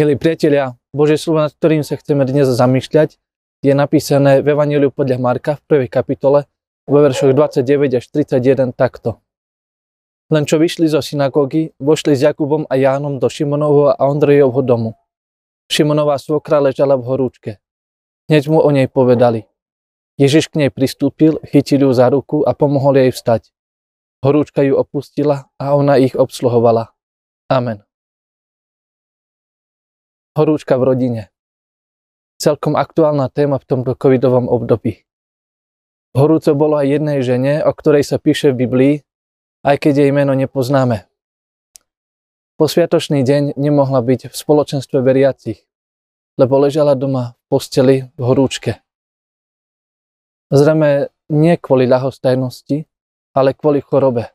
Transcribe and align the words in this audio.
Milí 0.00 0.16
priatelia, 0.16 0.80
Božie 0.96 1.20
slovo, 1.20 1.44
nad 1.44 1.52
ktorým 1.52 1.84
sa 1.84 1.92
chceme 1.92 2.24
dnes 2.24 2.48
zamýšľať, 2.48 3.20
je 3.60 3.72
napísané 3.76 4.40
v 4.40 4.56
Evangeliu 4.56 4.88
podľa 4.88 5.20
Marka 5.20 5.60
v 5.68 5.84
1. 5.84 5.92
kapitole 5.92 6.48
vo 6.88 6.98
veršoch 7.04 7.36
29 7.36 8.00
až 8.00 8.04
31 8.08 8.72
takto. 8.72 9.20
Len 10.32 10.48
čo 10.48 10.56
vyšli 10.56 10.88
zo 10.88 11.04
synagógy, 11.04 11.76
vošli 11.76 12.16
s 12.16 12.24
Jakubom 12.24 12.64
a 12.72 12.80
Jánom 12.80 13.20
do 13.20 13.28
Šimonovho 13.28 13.92
a 13.92 14.00
Ondrejovho 14.08 14.64
domu. 14.64 14.96
Šimonová 15.68 16.16
svokra 16.16 16.64
ležala 16.64 16.96
v 16.96 17.04
horúčke. 17.04 17.50
Hneď 18.32 18.48
mu 18.48 18.64
o 18.64 18.72
nej 18.72 18.88
povedali. 18.88 19.52
Ježiš 20.16 20.48
k 20.48 20.64
nej 20.64 20.70
pristúpil, 20.72 21.44
chytil 21.44 21.84
ju 21.84 21.92
za 21.92 22.08
ruku 22.08 22.40
a 22.40 22.56
pomohol 22.56 23.04
jej 23.04 23.12
vstať. 23.12 23.52
Horúčka 24.24 24.64
ju 24.64 24.80
opustila 24.80 25.52
a 25.60 25.76
ona 25.76 26.00
ich 26.00 26.16
obsluhovala. 26.16 26.88
Amen 27.52 27.84
horúčka 30.34 30.78
v 30.78 30.86
rodine. 30.86 31.22
Celkom 32.40 32.78
aktuálna 32.78 33.28
téma 33.28 33.60
v 33.60 33.68
tomto 33.68 33.92
covidovom 33.98 34.48
období. 34.48 35.04
Horúco 36.16 36.50
bolo 36.58 36.80
aj 36.80 36.86
jednej 36.98 37.18
žene, 37.22 37.62
o 37.62 37.70
ktorej 37.70 38.02
sa 38.02 38.18
píše 38.18 38.50
v 38.50 38.66
Biblii, 38.66 38.94
aj 39.62 39.76
keď 39.78 40.06
jej 40.06 40.10
meno 40.10 40.34
nepoznáme. 40.34 41.06
Po 42.58 42.66
sviatočný 42.66 43.22
deň 43.24 43.56
nemohla 43.56 44.02
byť 44.02 44.32
v 44.32 44.34
spoločenstve 44.34 44.98
veriacich, 45.00 45.64
lebo 46.36 46.60
ležala 46.60 46.96
doma 46.98 47.36
v 47.36 47.40
posteli 47.48 47.96
v 48.16 48.20
horúčke. 48.20 48.80
Zrejme 50.50 51.14
nie 51.30 51.54
kvôli 51.56 51.86
ľahostajnosti, 51.86 52.90
ale 53.36 53.54
kvôli 53.54 53.78
chorobe. 53.78 54.34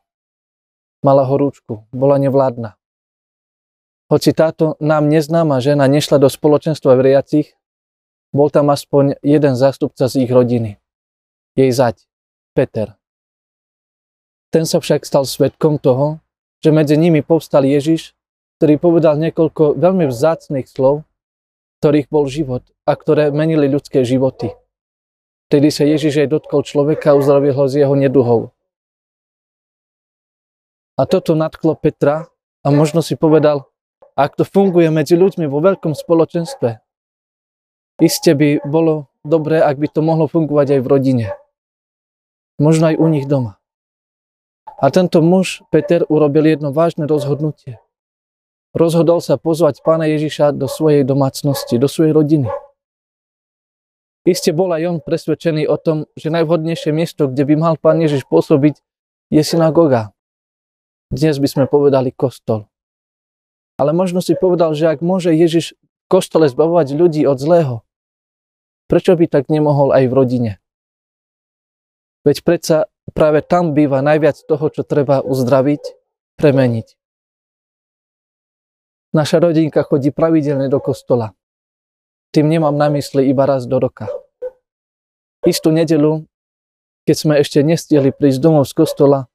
Mala 1.04 1.28
horúčku, 1.28 1.86
bola 1.92 2.16
nevládna. 2.18 2.80
Hoci 4.06 4.38
táto 4.38 4.78
nám 4.78 5.10
neznáma 5.10 5.58
žena 5.58 5.90
nešla 5.90 6.22
do 6.22 6.30
spoločenstva 6.30 6.94
veriacich, 6.94 7.58
bol 8.30 8.54
tam 8.54 8.70
aspoň 8.70 9.18
jeden 9.26 9.58
zástupca 9.58 10.06
z 10.06 10.28
ich 10.28 10.32
rodiny. 10.32 10.78
Jej 11.58 11.72
zať, 11.74 11.96
Peter. 12.54 12.94
Ten 14.54 14.70
sa 14.70 14.78
však 14.78 15.08
stal 15.10 15.26
svetkom 15.26 15.82
toho, 15.82 16.22
že 16.62 16.70
medzi 16.70 17.02
nimi 17.02 17.26
povstal 17.26 17.66
Ježiš, 17.66 18.14
ktorý 18.62 18.78
povedal 18.78 19.18
niekoľko 19.18 19.76
veľmi 19.76 20.06
vzácných 20.06 20.70
slov, 20.70 21.04
ktorých 21.82 22.08
bol 22.08 22.30
život 22.30 22.64
a 22.86 22.94
ktoré 22.94 23.34
menili 23.34 23.66
ľudské 23.66 24.06
životy. 24.06 24.54
Vtedy 25.50 25.70
sa 25.74 25.86
Ježiš 25.86 26.26
aj 26.26 26.32
dotkol 26.32 26.62
človeka 26.62 27.14
a 27.14 27.18
uzdravil 27.18 27.54
ho 27.58 27.66
z 27.66 27.86
jeho 27.86 27.96
neduhov. 27.98 28.54
A 30.96 31.04
toto 31.10 31.36
nadklo 31.36 31.76
Petra 31.76 32.30
a 32.64 32.68
možno 32.72 33.04
si 33.04 33.20
povedal, 33.20 33.68
ak 34.16 34.40
to 34.40 34.48
funguje 34.48 34.88
medzi 34.88 35.20
ľuďmi 35.20 35.46
vo 35.52 35.60
veľkom 35.60 35.92
spoločenstve, 35.92 36.80
iste 38.00 38.32
by 38.32 38.64
bolo 38.64 39.12
dobré, 39.28 39.60
ak 39.60 39.76
by 39.76 39.88
to 39.92 40.00
mohlo 40.00 40.32
fungovať 40.32 40.80
aj 40.80 40.82
v 40.84 40.88
rodine. 40.88 41.28
Možno 42.56 42.92
aj 42.92 42.96
u 42.96 43.08
nich 43.12 43.28
doma. 43.28 43.60
A 44.80 44.88
tento 44.92 45.20
muž, 45.20 45.64
Peter, 45.72 46.08
urobil 46.08 46.48
jedno 46.48 46.72
vážne 46.72 47.04
rozhodnutie. 47.08 47.80
Rozhodol 48.76 49.24
sa 49.24 49.40
pozvať 49.40 49.80
pána 49.84 50.04
Ježiša 50.08 50.52
do 50.52 50.68
svojej 50.68 51.08
domácnosti, 51.08 51.80
do 51.80 51.88
svojej 51.88 52.12
rodiny. 52.12 52.52
Iste 54.28 54.52
bol 54.52 54.72
aj 54.76 54.84
on 54.84 54.98
presvedčený 55.00 55.70
o 55.70 55.80
tom, 55.80 56.10
že 56.18 56.34
najvhodnejšie 56.34 56.92
miesto, 56.92 57.32
kde 57.32 57.44
by 57.48 57.56
mal 57.56 57.74
pán 57.80 58.04
Ježiš 58.04 58.28
pôsobiť, 58.28 58.80
je 59.32 59.42
synagoga. 59.44 60.12
Dnes 61.08 61.40
by 61.40 61.48
sme 61.48 61.64
povedali 61.72 62.12
kostol. 62.12 62.68
Ale 63.76 63.92
možno 63.92 64.24
si 64.24 64.40
povedal, 64.40 64.72
že 64.72 64.88
ak 64.88 65.04
môže 65.04 65.36
Ježiš 65.36 65.76
v 65.76 66.06
kostole 66.08 66.48
zbavovať 66.48 66.96
ľudí 66.96 67.28
od 67.28 67.36
zlého, 67.36 67.76
prečo 68.88 69.16
by 69.20 69.28
tak 69.28 69.52
nemohol 69.52 69.92
aj 69.92 70.04
v 70.08 70.14
rodine? 70.16 70.52
Veď 72.24 72.42
predsa 72.42 72.78
práve 73.12 73.44
tam 73.44 73.76
býva 73.76 74.00
najviac 74.00 74.40
toho, 74.48 74.72
čo 74.72 74.82
treba 74.88 75.20
uzdraviť, 75.22 75.84
premeniť. 76.40 76.88
Naša 79.16 79.40
rodinka 79.40 79.80
chodí 79.84 80.12
pravidelne 80.12 80.68
do 80.68 80.80
kostola. 80.84 81.32
Tým 82.36 82.52
nemám 82.52 82.76
na 82.76 82.92
mysli 82.92 83.32
iba 83.32 83.48
raz 83.48 83.64
do 83.64 83.80
roka. 83.80 84.12
Istú 85.48 85.72
nedelu, 85.72 86.28
keď 87.08 87.16
sme 87.16 87.34
ešte 87.40 87.64
nestihli 87.64 88.12
prísť 88.12 88.42
domov 88.44 88.68
z 88.68 88.74
kostola, 88.76 89.30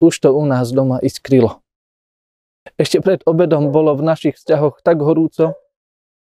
už 0.00 0.16
to 0.16 0.32
u 0.32 0.46
nás 0.48 0.72
doma 0.72 0.96
iskrylo. 1.02 1.60
Ešte 2.78 3.02
pred 3.02 3.20
obedom 3.26 3.74
bolo 3.74 3.96
v 3.96 4.06
našich 4.06 4.38
vzťahoch 4.38 4.84
tak 4.84 5.02
horúco, 5.02 5.58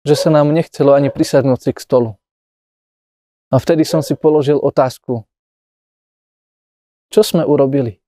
že 0.03 0.15
sa 0.15 0.29
nám 0.33 0.51
nechcelo 0.51 0.95
ani 0.95 1.13
prisadnúť 1.13 1.59
si 1.59 1.71
k 1.75 1.83
stolu. 1.83 2.09
A 3.53 3.61
vtedy 3.61 3.85
som 3.85 4.01
si 4.01 4.17
položil 4.17 4.57
otázku. 4.57 5.29
Čo 7.13 7.21
sme 7.21 7.45
urobili? 7.45 8.01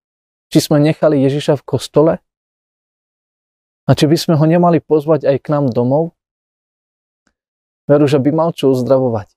Či 0.50 0.70
sme 0.72 0.82
nechali 0.82 1.22
Ježiša 1.22 1.62
v 1.62 1.68
kostole? 1.68 2.14
A 3.86 3.94
či 3.94 4.10
by 4.10 4.18
sme 4.18 4.34
ho 4.34 4.46
nemali 4.50 4.82
pozvať 4.82 5.30
aj 5.30 5.38
k 5.46 5.48
nám 5.54 5.70
domov? 5.70 6.18
Veru, 7.86 8.10
že 8.10 8.18
by 8.18 8.34
mal 8.34 8.50
čo 8.50 8.74
uzdravovať. 8.74 9.30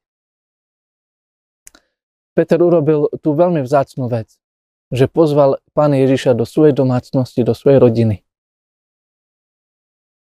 Peter 2.32 2.56
urobil 2.62 3.12
tú 3.20 3.36
veľmi 3.36 3.60
vzácnú 3.60 4.08
vec, 4.08 4.40
že 4.88 5.10
pozval 5.10 5.60
pána 5.76 6.00
Ježiša 6.00 6.32
do 6.32 6.48
svojej 6.48 6.72
domácnosti, 6.72 7.44
do 7.44 7.52
svojej 7.52 7.76
rodiny. 7.76 8.24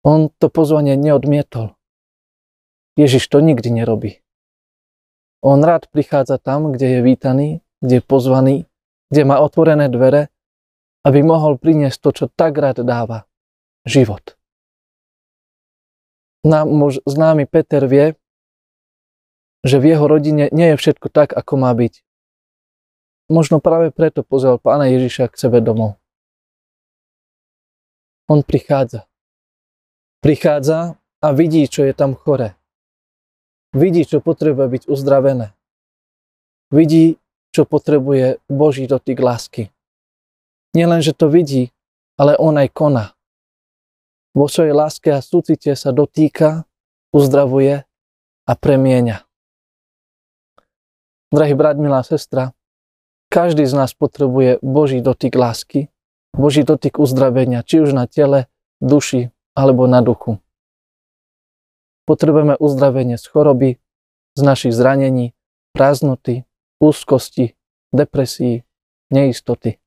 On 0.05 0.29
to 0.29 0.49
pozvanie 0.49 0.97
neodmietol. 0.97 1.77
Ježiš 2.97 3.29
to 3.29 3.41
nikdy 3.41 3.69
nerobí. 3.69 4.25
On 5.45 5.61
rád 5.61 5.85
prichádza 5.93 6.41
tam, 6.41 6.73
kde 6.73 6.97
je 6.97 6.99
vítaný, 7.05 7.49
kde 7.81 8.01
je 8.01 8.03
pozvaný, 8.03 8.55
kde 9.13 9.21
má 9.21 9.37
otvorené 9.37 9.85
dvere, 9.85 10.33
aby 11.05 11.21
mohol 11.21 11.61
priniesť 11.61 11.97
to, 12.01 12.09
čo 12.11 12.25
tak 12.27 12.57
rád 12.57 12.81
dáva. 12.81 13.29
Život. 13.87 14.35
Nám 16.43 16.67
muž 16.67 16.99
známy 17.07 17.47
Peter 17.47 17.85
vie, 17.87 18.17
že 19.63 19.79
v 19.79 19.95
jeho 19.95 20.05
rodine 20.07 20.51
nie 20.51 20.73
je 20.73 20.79
všetko 20.79 21.07
tak, 21.07 21.31
ako 21.31 21.53
má 21.59 21.71
byť. 21.71 22.03
Možno 23.27 23.59
práve 23.59 23.91
preto 23.91 24.23
pozval 24.23 24.59
pána 24.59 24.87
Ježiša 24.87 25.31
k 25.31 25.35
sebe 25.35 25.59
domov. 25.59 25.99
On 28.27 28.43
prichádza. 28.43 29.07
Prichádza 30.27 30.99
a 31.23 31.27
vidí, 31.31 31.63
čo 31.71 31.87
je 31.87 31.95
tam 31.95 32.11
chore. 32.11 32.59
Vidí, 33.71 34.03
čo 34.03 34.19
potrebuje 34.19 34.67
byť 34.67 34.83
uzdravené. 34.91 35.55
Vidí, 36.67 37.15
čo 37.55 37.63
potrebuje 37.63 38.43
Boží 38.51 38.91
dotyk 38.91 39.23
lásky. 39.23 39.71
Nielen, 40.75 40.99
že 40.99 41.15
to 41.15 41.31
vidí, 41.31 41.71
ale 42.19 42.35
on 42.35 42.59
aj 42.59 42.75
koná. 42.75 43.15
Vo 44.35 44.51
svojej 44.51 44.75
láske 44.75 45.15
a 45.15 45.23
súcite 45.23 45.71
sa 45.79 45.95
dotýka, 45.95 46.67
uzdravuje 47.15 47.87
a 48.43 48.51
premieňa. 48.51 49.23
Drahý 51.31 51.55
brat, 51.55 51.79
milá 51.79 52.03
sestra, 52.03 52.51
každý 53.31 53.63
z 53.63 53.79
nás 53.79 53.95
potrebuje 53.95 54.59
Boží 54.59 54.99
dotyk 54.99 55.39
lásky, 55.39 55.87
Boží 56.35 56.67
dotyk 56.67 56.99
uzdravenia, 56.99 57.63
či 57.63 57.79
už 57.79 57.95
na 57.95 58.11
tele, 58.11 58.51
duši 58.83 59.31
alebo 59.57 59.89
na 59.89 60.05
duchu. 60.05 60.37
Potrebujeme 62.05 62.53
uzdravenie 62.61 63.17
z 63.17 63.25
choroby, 63.25 63.81
z 64.37 64.41
našich 64.45 64.77
zranení, 64.77 65.33
prázdnoty, 65.73 66.45
úzkosti, 66.77 67.57
depresí, 67.89 68.61
neistoty. 69.09 69.81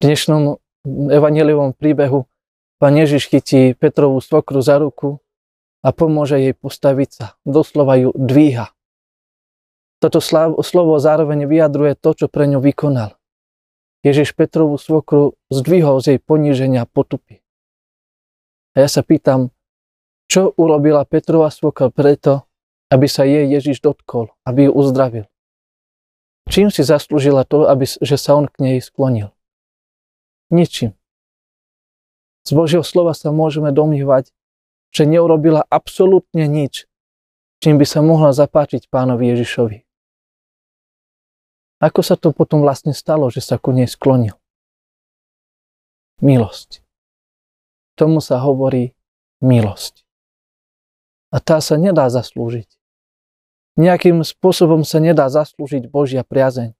V 0.00 0.08
dnešnom 0.08 0.56
evangeliovom 0.88 1.76
príbehu 1.76 2.24
pán 2.80 2.96
Ježiš 2.96 3.28
chytí 3.28 3.76
Petrovú 3.76 4.24
svokru 4.24 4.64
za 4.64 4.80
ruku 4.80 5.20
a 5.84 5.92
pomôže 5.92 6.40
jej 6.40 6.56
postaviť 6.56 7.08
sa. 7.12 7.26
Doslova 7.44 8.00
ju 8.00 8.16
dvíha. 8.16 8.72
Toto 10.00 10.22
slovo 10.64 10.96
zároveň 10.96 11.44
vyjadruje 11.44 11.92
to, 11.98 12.24
čo 12.24 12.26
pre 12.30 12.48
ňu 12.48 12.62
vykonal. 12.62 13.17
Ježiš 14.06 14.34
Petrovú 14.38 14.78
svokru 14.78 15.34
zdvihol 15.50 15.98
z 15.98 16.16
jej 16.16 16.20
poníženia 16.22 16.86
potupy. 16.86 17.42
A 18.78 18.86
ja 18.86 18.88
sa 18.88 19.02
pýtam, 19.02 19.50
čo 20.30 20.54
urobila 20.54 21.02
Petrova 21.02 21.50
svokra 21.50 21.90
preto, 21.90 22.46
aby 22.94 23.10
sa 23.10 23.26
jej 23.26 23.48
Ježiš 23.50 23.82
dotkol, 23.82 24.30
aby 24.46 24.68
ju 24.68 24.72
uzdravil. 24.72 25.26
Čím 26.48 26.72
si 26.72 26.80
zaslúžila 26.86 27.44
to, 27.44 27.68
aby, 27.68 27.84
že 27.84 28.16
sa 28.16 28.38
on 28.38 28.48
k 28.48 28.56
nej 28.62 28.76
sklonil? 28.80 29.34
Ničím. 30.48 30.96
Z 32.48 32.56
Božieho 32.56 32.80
slova 32.80 33.12
sa 33.12 33.28
môžeme 33.28 33.68
domývať, 33.68 34.32
že 34.88 35.04
neurobila 35.04 35.68
absolútne 35.68 36.48
nič, 36.48 36.88
čím 37.60 37.76
by 37.76 37.84
sa 37.84 38.00
mohla 38.00 38.32
zapáčiť 38.32 38.88
pánovi 38.88 39.36
Ježišovi. 39.36 39.87
Ako 41.78 42.02
sa 42.02 42.18
to 42.18 42.34
potom 42.34 42.58
vlastne 42.58 42.90
stalo, 42.90 43.30
že 43.30 43.38
sa 43.38 43.54
ku 43.54 43.70
nej 43.70 43.86
sklonil? 43.86 44.34
Milosť. 46.18 46.82
tomu 47.94 48.18
sa 48.18 48.42
hovorí 48.42 48.98
milosť. 49.38 50.02
A 51.30 51.38
tá 51.38 51.62
sa 51.62 51.78
nedá 51.78 52.10
zaslúžiť. 52.10 52.66
Nejakým 53.78 54.26
spôsobom 54.26 54.82
sa 54.82 54.98
nedá 54.98 55.30
zaslúžiť 55.30 55.86
Božia 55.86 56.26
priazeň. 56.26 56.74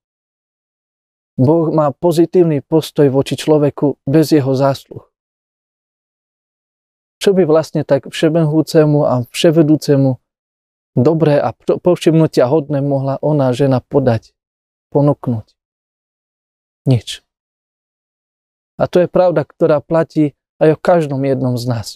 Boh 1.38 1.70
má 1.70 1.94
pozitívny 1.94 2.58
postoj 2.58 3.06
voči 3.14 3.38
človeku 3.38 4.02
bez 4.02 4.34
jeho 4.34 4.50
zásluh. 4.58 5.06
Čo 7.22 7.34
by 7.34 7.46
vlastne 7.46 7.86
tak 7.86 8.10
všebenhúcemu 8.10 8.98
a 9.06 9.22
vševedúcemu 9.30 10.18
dobré 10.98 11.38
a 11.38 11.54
povšimnutia 11.54 12.50
hodné 12.50 12.82
mohla 12.82 13.22
ona 13.22 13.54
žena 13.54 13.78
podať, 13.78 14.34
ponúknuť? 14.90 15.54
Nič. 16.88 17.22
A 18.78 18.86
to 18.86 19.02
je 19.04 19.08
pravda, 19.10 19.44
ktorá 19.44 19.82
platí 19.82 20.38
aj 20.62 20.74
o 20.74 20.78
každom 20.78 21.22
jednom 21.26 21.58
z 21.58 21.64
nás. 21.68 21.88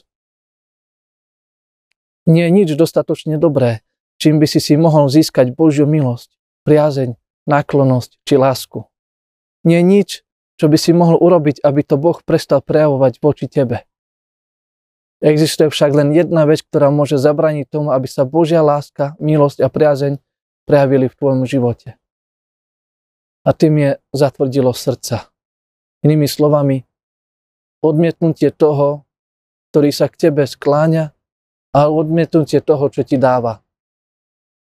Nie 2.28 2.50
je 2.50 2.54
nič 2.54 2.68
dostatočne 2.78 3.38
dobré, 3.38 3.82
čím 4.18 4.38
by 4.38 4.46
si 4.46 4.62
si 4.62 4.78
mohol 4.78 5.10
získať 5.10 5.54
Božiu 5.54 5.90
milosť, 5.90 6.30
priazeň, 6.62 7.18
náklonosť 7.50 8.22
či 8.22 8.34
lásku 8.38 8.86
nie 9.64 9.78
je 9.78 9.86
nič, 9.86 10.10
čo 10.58 10.66
by 10.66 10.76
si 10.78 10.90
mohol 10.94 11.18
urobiť, 11.18 11.62
aby 11.62 11.80
to 11.82 11.98
Boh 11.98 12.18
prestal 12.22 12.62
prejavovať 12.62 13.18
voči 13.22 13.46
tebe. 13.46 13.86
Existuje 15.22 15.70
však 15.70 15.94
len 15.94 16.08
jedna 16.10 16.42
vec, 16.50 16.66
ktorá 16.66 16.90
môže 16.90 17.14
zabraniť 17.14 17.70
tomu, 17.70 17.94
aby 17.94 18.10
sa 18.10 18.26
Božia 18.26 18.58
láska, 18.58 19.14
milosť 19.22 19.62
a 19.62 19.70
priazeň 19.70 20.18
prejavili 20.66 21.06
v 21.06 21.14
tvojom 21.14 21.42
živote. 21.46 21.94
A 23.42 23.50
tým 23.50 23.74
je 23.78 23.90
zatvrdilo 24.14 24.70
srdca. 24.70 25.26
Inými 26.06 26.30
slovami, 26.30 26.86
odmietnutie 27.82 28.54
toho, 28.54 29.02
ktorý 29.70 29.90
sa 29.90 30.06
k 30.06 30.28
tebe 30.28 30.46
skláňa, 30.46 31.10
a 31.72 31.88
odmietnutie 31.88 32.60
toho, 32.60 32.92
čo 32.92 33.00
ti 33.00 33.16
dáva. 33.16 33.64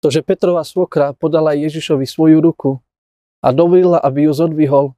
To, 0.01 0.09
že 0.09 0.25
Petrova 0.25 0.65
svokra 0.65 1.13
podala 1.13 1.53
Ježišovi 1.53 2.09
svoju 2.09 2.41
ruku, 2.41 2.81
a 3.45 3.53
dovolila, 3.53 4.01
aby 4.01 4.25
ju 4.25 4.33
zodvihol, 4.33 4.97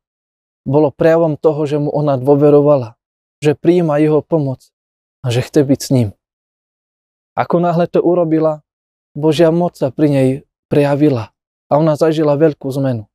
bolo 0.64 0.88
prejavom 0.88 1.36
toho, 1.36 1.68
že 1.68 1.76
mu 1.84 1.92
ona 1.92 2.16
dôverovala, 2.16 2.96
že 3.44 3.60
prijíma 3.60 4.00
jeho 4.00 4.24
pomoc 4.24 4.72
a 5.20 5.28
že 5.28 5.44
chce 5.44 5.68
byť 5.68 5.80
s 5.84 5.90
ním. 5.92 6.10
Ako 7.36 7.60
náhle 7.60 7.92
to 7.92 8.00
urobila, 8.00 8.64
Božia 9.12 9.52
moc 9.52 9.76
sa 9.76 9.92
pri 9.92 10.08
nej 10.08 10.30
prejavila 10.72 11.36
a 11.68 11.74
ona 11.76 12.00
zažila 12.00 12.40
veľkú 12.40 12.72
zmenu. 12.80 13.07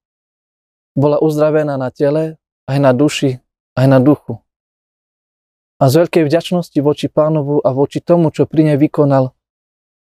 Bola 0.92 1.16
uzdravená 1.18 1.80
na 1.80 1.88
tele, 1.88 2.36
aj 2.68 2.78
na 2.78 2.92
duši, 2.92 3.40
aj 3.76 3.86
na 3.88 3.98
duchu. 3.98 4.40
A 5.82 5.90
z 5.90 6.06
veľkej 6.06 6.28
vďačnosti 6.30 6.78
voči 6.78 7.10
pánovu 7.10 7.58
a 7.58 7.74
voči 7.74 7.98
tomu, 7.98 8.30
čo 8.30 8.46
pri 8.46 8.70
nej 8.70 8.78
vykonal, 8.78 9.34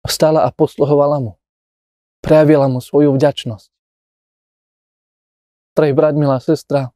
vstala 0.07 0.47
a 0.47 0.55
posluhovala 0.55 1.21
mu. 1.21 1.33
Prejavila 2.25 2.73
mu 2.73 2.81
svoju 2.81 3.13
vďačnosť. 3.13 3.69
Drahý 5.77 5.93
brat, 5.95 6.17
milá 6.19 6.41
sestra, 6.43 6.91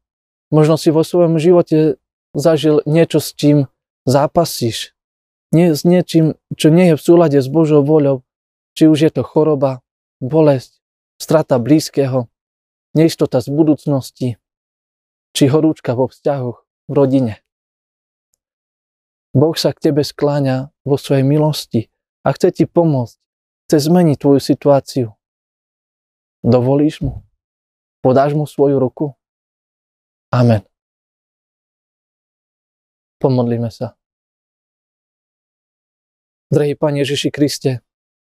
možno 0.50 0.74
si 0.80 0.90
vo 0.90 1.06
svojom 1.06 1.38
živote 1.38 2.00
zažil 2.34 2.80
niečo, 2.88 3.20
s 3.20 3.36
čím 3.36 3.68
zápasíš. 4.08 4.96
Nie, 5.52 5.76
s 5.76 5.84
niečím, 5.84 6.40
čo 6.56 6.72
nie 6.72 6.90
je 6.90 6.98
v 6.98 7.04
súlade 7.04 7.38
s 7.38 7.46
Božou 7.46 7.84
voľou. 7.84 8.24
Či 8.72 8.88
už 8.88 8.98
je 9.04 9.10
to 9.12 9.22
choroba, 9.22 9.84
bolesť, 10.16 10.80
strata 11.20 11.60
blízkeho, 11.60 12.31
neistota 12.92 13.40
z 13.40 13.48
budúcnosti, 13.52 14.28
či 15.32 15.44
horúčka 15.48 15.96
vo 15.96 16.08
vzťahoch, 16.08 16.64
v 16.88 16.92
rodine. 16.92 17.34
Boh 19.32 19.56
sa 19.56 19.72
k 19.72 19.90
tebe 19.90 20.04
skláňa 20.04 20.68
vo 20.84 21.00
svojej 21.00 21.24
milosti 21.24 21.88
a 22.20 22.36
chce 22.36 22.52
ti 22.52 22.64
pomôcť, 22.68 23.16
chce 23.68 23.76
zmeniť 23.88 24.16
tvoju 24.20 24.40
situáciu. 24.44 25.08
Dovolíš 26.44 27.00
mu? 27.00 27.24
Podáš 28.04 28.36
mu 28.36 28.44
svoju 28.44 28.76
ruku? 28.76 29.16
Amen. 30.28 30.60
Pomodlíme 33.22 33.70
sa. 33.72 33.96
Drahý 36.52 36.76
Pane 36.76 37.00
Ježiši 37.00 37.32
Kriste, 37.32 37.80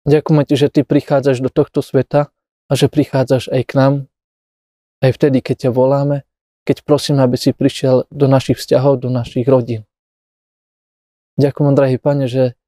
ďakujeme 0.03 0.43
Ti, 0.43 0.55
že 0.59 0.69
Ty 0.75 0.81
prichádzaš 0.83 1.39
do 1.39 1.51
tohto 1.53 1.85
sveta 1.85 2.35
a 2.67 2.73
že 2.75 2.91
prichádzaš 2.91 3.55
aj 3.55 3.63
k 3.63 3.73
nám, 3.79 3.95
aj 5.03 5.11
vtedy, 5.15 5.39
keď 5.43 5.69
ťa 5.69 5.71
voláme, 5.71 6.27
keď 6.67 6.85
prosíme, 6.85 7.23
aby 7.25 7.39
si 7.41 7.57
prišiel 7.57 8.05
do 8.13 8.27
našich 8.29 8.61
vzťahov, 8.61 9.01
do 9.01 9.09
našich 9.09 9.49
rodín. 9.49 9.89
Ďakujem, 11.39 11.73
drahý 11.79 11.97
Pane, 12.03 12.27
že 12.27 12.59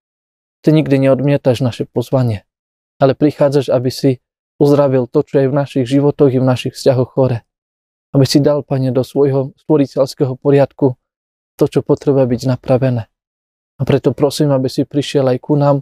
Ty 0.60 0.76
nikdy 0.76 1.08
neodmietaš 1.08 1.64
naše 1.64 1.88
pozvanie, 1.88 2.44
ale 3.00 3.16
prichádzaš, 3.16 3.72
aby 3.72 3.88
si 3.88 4.10
uzdravil 4.60 5.08
to, 5.08 5.24
čo 5.24 5.40
je 5.40 5.48
v 5.48 5.56
našich 5.56 5.88
životoch 5.88 6.36
i 6.36 6.38
v 6.38 6.44
našich 6.44 6.76
vzťahoch 6.76 7.16
chore. 7.16 7.48
Aby 8.12 8.28
si 8.28 8.44
dal, 8.44 8.60
Pane, 8.60 8.92
do 8.92 9.00
svojho 9.00 9.56
stvoriteľského 9.64 10.36
poriadku 10.36 11.00
to, 11.56 11.64
čo 11.64 11.80
potrebuje 11.80 12.28
byť 12.28 12.42
napravené. 12.56 13.08
A 13.80 13.82
preto 13.88 14.12
prosím, 14.12 14.52
aby 14.52 14.68
si 14.68 14.84
prišiel 14.84 15.32
aj 15.32 15.38
ku 15.40 15.56
nám, 15.56 15.80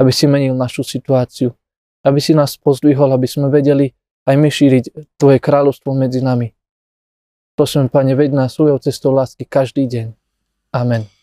aby 0.00 0.08
si 0.08 0.24
menil 0.24 0.56
našu 0.56 0.80
situáciu, 0.80 1.52
aby 2.00 2.16
si 2.16 2.32
nás 2.32 2.56
pozdvihol, 2.56 3.12
aby 3.12 3.28
sme 3.28 3.52
vedeli 3.52 3.92
aj 4.26 4.36
my 4.36 4.48
šíriť 4.50 4.84
Tvoje 5.16 5.38
kráľovstvo 5.38 5.94
medzi 5.94 6.20
nami. 6.20 6.52
Prosím, 7.56 7.88
Pane, 7.88 8.12
veď 8.12 8.36
nás 8.36 8.52
svojou 8.52 8.76
cestou 8.82 9.16
lásky 9.16 9.48
každý 9.48 9.88
deň. 9.88 10.06
Amen. 10.76 11.15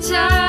child. 0.00 0.39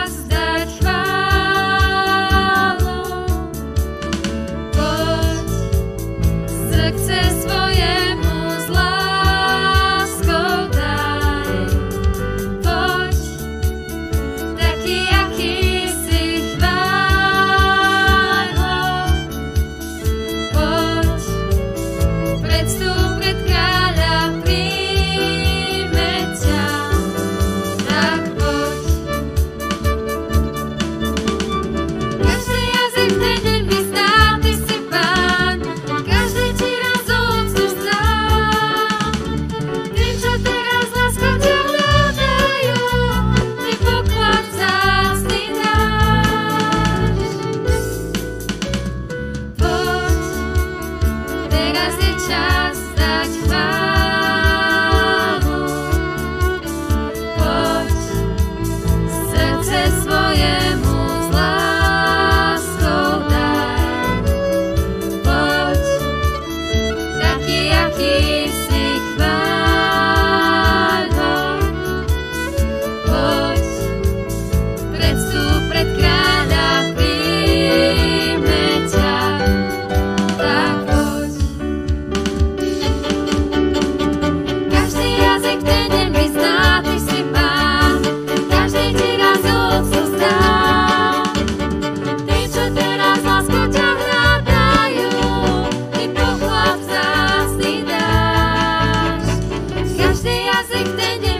fazem 100.61 100.81
entender. 100.81 101.30